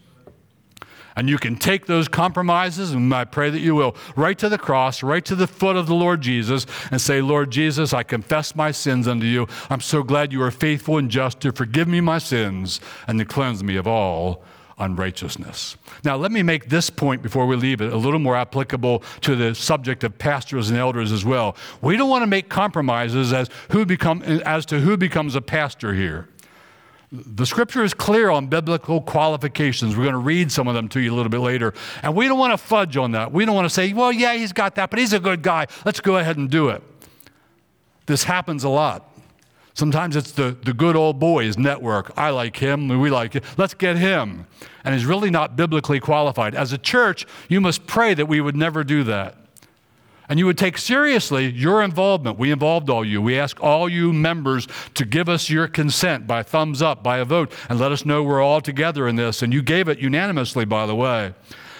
[1.16, 4.58] And you can take those compromises, and I pray that you will, right to the
[4.58, 8.54] cross, right to the foot of the Lord Jesus, and say, Lord Jesus, I confess
[8.54, 9.48] my sins unto you.
[9.70, 13.24] I'm so glad you are faithful and just to forgive me my sins and to
[13.24, 14.44] cleanse me of all
[14.78, 15.76] unrighteousness.
[16.04, 19.34] Now, let me make this point before we leave it a little more applicable to
[19.34, 21.56] the subject of pastors and elders as well.
[21.80, 25.94] We don't want to make compromises as, who become, as to who becomes a pastor
[25.94, 26.28] here.
[27.24, 29.96] The scripture is clear on biblical qualifications.
[29.96, 31.74] We're going to read some of them to you a little bit later.
[32.02, 33.32] And we don't want to fudge on that.
[33.32, 35.66] We don't want to say, well, yeah, he's got that, but he's a good guy.
[35.84, 36.82] Let's go ahead and do it.
[38.06, 39.12] This happens a lot.
[39.74, 42.12] Sometimes it's the, the good old boys network.
[42.16, 43.44] I like him, we like it.
[43.58, 44.46] Let's get him.
[44.84, 46.54] And he's really not biblically qualified.
[46.54, 49.36] As a church, you must pray that we would never do that
[50.28, 52.38] and you would take seriously your involvement.
[52.38, 53.22] We involved all you.
[53.22, 57.24] We ask all you members to give us your consent by thumbs up, by a
[57.24, 59.42] vote, and let us know we're all together in this.
[59.42, 61.34] And you gave it unanimously, by the way.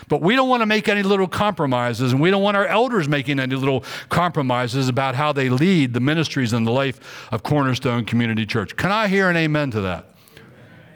[0.09, 3.09] But we don't want to make any little compromises, and we don't want our elders
[3.09, 8.05] making any little compromises about how they lead the ministries and the life of Cornerstone
[8.05, 8.77] Community Church.
[8.77, 10.07] Can I hear an amen to that?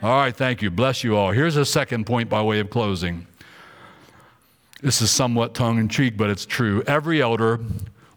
[0.01, 0.71] All right, thank you.
[0.71, 1.31] Bless you all.
[1.31, 3.27] Here's a second point by way of closing.
[4.81, 6.83] This is somewhat tongue in cheek, but it's true.
[6.87, 7.59] Every elder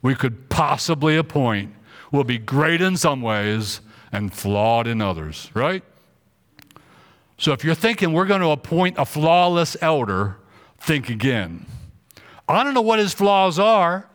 [0.03, 1.75] we could possibly appoint
[2.11, 3.81] will be great in some ways
[4.13, 5.83] and flawed in others, right?
[7.37, 10.37] So if you're thinking we're going to appoint a flawless elder,
[10.79, 11.67] think again.
[12.49, 14.09] I don't know what his flaws are.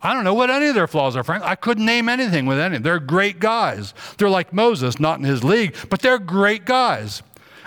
[0.00, 1.44] I don't know what any of their flaws are, Frank.
[1.44, 2.78] I couldn't name anything with any.
[2.78, 3.94] They're great guys.
[4.18, 7.22] They're like Moses, not in his league, but they're great guys.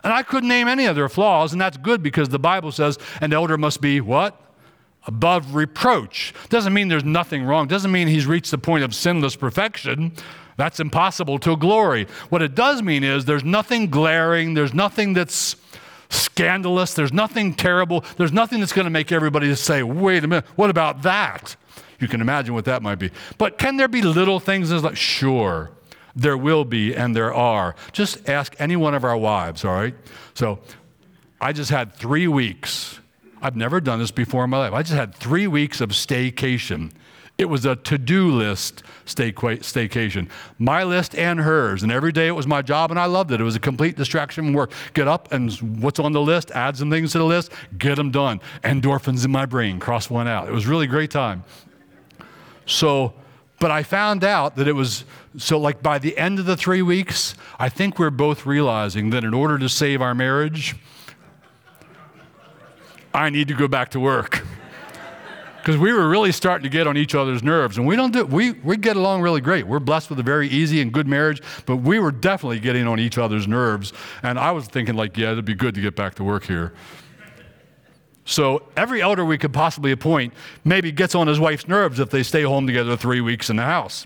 [0.06, 3.00] And I couldn't name any of their flaws, and that's good because the Bible says
[3.22, 4.40] an elder must be what?
[5.08, 6.32] Above reproach.
[6.50, 7.68] Doesn't mean there's nothing wrong.
[7.68, 10.14] Doesn't mean he's reached the point of sinless perfection.
[10.58, 12.06] That's impossible to glory.
[12.30, 15.56] What it does mean is there's nothing glaring, there's nothing that's
[16.10, 20.46] scandalous, there's nothing terrible, there's nothing that's going to make everybody say, wait a minute,
[20.56, 21.56] what about that?
[22.00, 23.10] You can imagine what that might be.
[23.40, 24.70] But can there be little things?
[24.70, 25.72] that's Like, sure.
[26.16, 27.76] There will be, and there are.
[27.92, 29.96] Just ask any one of our wives, all right?
[30.34, 30.60] So
[31.42, 33.00] I just had three weeks.
[33.42, 34.74] I've never done this before in my life.
[34.74, 36.92] I just had three weeks of staycation.
[37.38, 41.84] It was a to do list staycation, my list and hers.
[41.84, 43.42] And every day it was my job, and I loved it.
[43.42, 44.72] It was a complete distraction from work.
[44.94, 45.52] Get up, and
[45.82, 48.40] what's on the list, add some things to the list, get them done.
[48.64, 50.48] Endorphins in my brain, cross one out.
[50.48, 51.44] It was really great time.
[52.66, 53.14] So,
[53.60, 55.06] but I found out that it was
[55.38, 59.24] so, like by the end of the three weeks, I think we're both realizing that
[59.24, 60.76] in order to save our marriage,
[63.14, 64.44] I need to go back to work
[65.66, 67.78] because we were really starting to get on each other's nerves.
[67.80, 69.66] And we don't do, we, we get along really great.
[69.66, 73.00] We're blessed with a very easy and good marriage, but we were definitely getting on
[73.00, 73.92] each other's nerves.
[74.22, 76.72] And I was thinking, like, yeah, it'd be good to get back to work here.
[78.26, 82.24] So every elder we could possibly appoint maybe gets on his wife's nerves if they
[82.24, 84.06] stay home together three weeks in the house.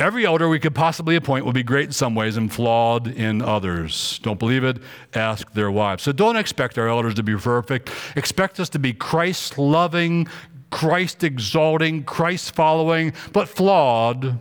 [0.00, 3.40] Every elder we could possibly appoint will be great in some ways and flawed in
[3.40, 4.18] others.
[4.24, 4.78] Don't believe it?
[5.14, 6.02] Ask their wives.
[6.02, 7.90] So don't expect our elders to be perfect.
[8.16, 10.26] Expect us to be Christ loving,
[10.70, 14.36] Christ exalting, Christ following, but flawed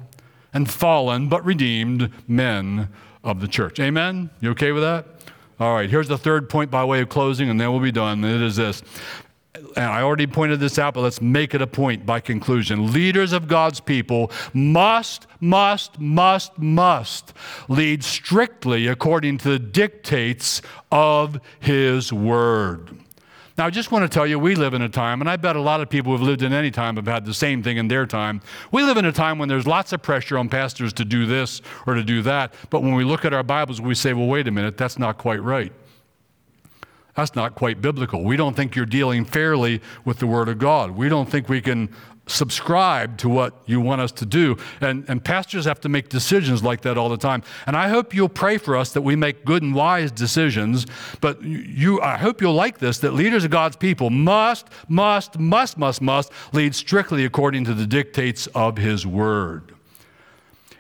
[0.51, 2.89] and fallen, but redeemed men
[3.23, 3.79] of the church.
[3.79, 4.31] Amen?
[4.41, 5.12] You okay with that?
[5.59, 8.23] All right, here's the third point by way of closing, and then we'll be done.
[8.23, 8.81] It is this
[9.75, 12.91] and I already pointed this out, but let's make it a point by conclusion.
[12.91, 17.33] Leaders of God's people must, must, must, must
[17.67, 22.97] lead strictly according to the dictates of His Word.
[23.55, 25.55] Now, I just want to tell you, we live in a time, and I bet
[25.55, 27.87] a lot of people who've lived in any time have had the same thing in
[27.87, 28.41] their time.
[28.71, 31.61] We live in a time when there's lots of pressure on pastors to do this
[31.85, 32.53] or to do that.
[32.71, 35.19] But when we look at our Bibles, we say, well, wait a minute, that's not
[35.19, 35.71] quite right.
[37.15, 38.23] That's not quite biblical.
[38.23, 40.89] We don't think you're dealing fairly with the Word of God.
[40.91, 41.89] We don't think we can
[42.25, 44.57] subscribe to what you want us to do.
[44.79, 47.43] And, and pastors have to make decisions like that all the time.
[47.67, 50.85] And I hope you'll pray for us that we make good and wise decisions.
[51.19, 55.77] But you, I hope you'll like this that leaders of God's people must, must, must,
[55.77, 59.73] must, must lead strictly according to the dictates of His Word.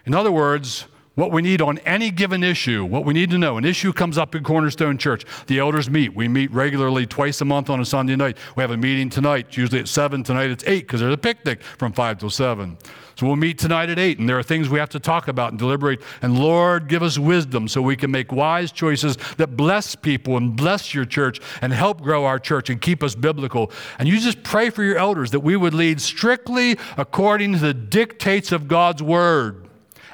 [0.05, 0.85] In other words,
[1.15, 3.57] what we need on any given issue, what we need to know.
[3.57, 5.25] An issue comes up in Cornerstone Church.
[5.45, 6.15] The elders meet.
[6.15, 8.37] We meet regularly twice a month on a Sunday night.
[8.55, 10.23] We have a meeting tonight, usually at 7.
[10.23, 12.77] Tonight it's 8 because there's a picnic from 5 till 7.
[13.15, 15.51] So we'll meet tonight at 8, and there are things we have to talk about
[15.51, 16.01] and deliberate.
[16.23, 20.55] And Lord, give us wisdom so we can make wise choices that bless people and
[20.55, 23.71] bless your church and help grow our church and keep us biblical.
[23.99, 27.73] And you just pray for your elders that we would lead strictly according to the
[27.75, 29.62] dictates of God's word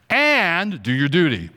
[0.09, 1.49] and do your duty.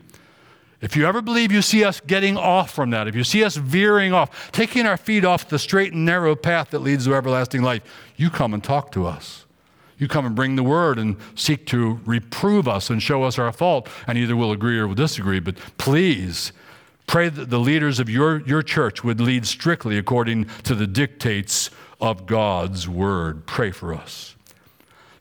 [0.81, 3.57] If you ever believe you see us getting off from that, if you see us
[3.57, 7.63] veering off, taking our feet off the straight and narrow path that leads to everlasting
[7.63, 7.83] life,
[8.17, 9.47] you come and talk to us.
[9.97, 13.53] You come and bring the word and seek to reprove us and show us our
[13.53, 15.39] fault, and either we'll agree or we'll disagree.
[15.39, 16.51] But please
[17.07, 21.71] pray that the leaders of your, your church would lead strictly according to the dictates
[22.01, 23.47] of God's word.
[23.47, 24.35] Pray for us.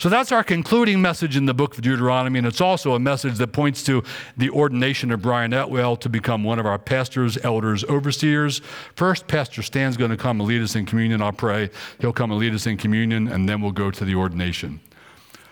[0.02, 3.38] So that's our concluding message in the book of Deuteronomy, and it's also a message
[3.38, 4.04] that points to
[4.36, 8.64] the ordination of Brian Etwell to become one of our pastors, elders, overseers.
[8.95, 11.22] First, Pastor Stan's going to come and lead us in communion.
[11.22, 11.70] I'll pray.
[11.99, 14.80] He'll come and lead us in communion, and then we'll go to the ordination.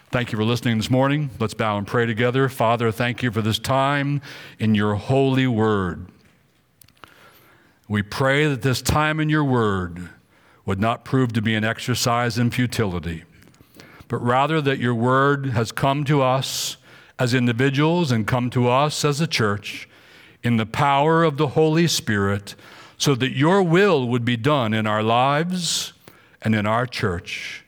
[0.09, 1.29] Thank you for listening this morning.
[1.39, 2.49] Let's bow and pray together.
[2.49, 4.19] Father, thank you for this time
[4.57, 6.07] in your holy word.
[7.87, 10.09] We pray that this time in your word
[10.65, 13.25] would not prove to be an exercise in futility
[14.09, 16.75] but rather that your word has come to us
[17.17, 19.87] as individuals and come to us as a church
[20.43, 22.55] in the power of the Holy Spirit
[22.97, 25.93] so that your will would be done in our lives
[26.41, 27.63] and in our church.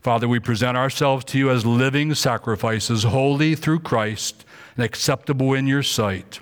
[0.00, 4.44] Father, we present ourselves to you as living sacrifices, holy through Christ
[4.76, 6.40] and acceptable in your sight.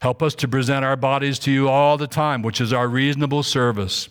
[0.00, 3.42] Help us to present our bodies to you all the time, which is our reasonable
[3.42, 4.08] service.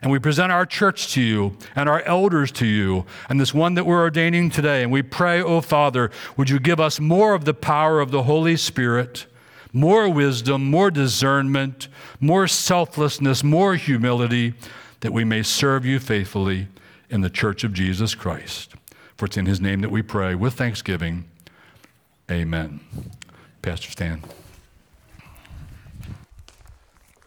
[0.00, 3.74] And we present our church to you and our elders to you and this one
[3.74, 4.82] that we're ordaining today.
[4.82, 8.22] And we pray, oh Father, would you give us more of the power of the
[8.22, 9.26] Holy Spirit,
[9.72, 11.88] more wisdom, more discernment,
[12.20, 14.54] more selflessness, more humility,
[15.00, 16.68] that we may serve you faithfully
[17.10, 18.74] in the church of Jesus Christ.
[19.16, 21.24] For it's in his name that we pray with thanksgiving.
[22.30, 22.80] Amen.
[23.62, 24.22] Pastor Stan.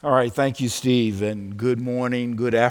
[0.04, 2.60] All right, thank you, Steve, and good morning, good afternoon.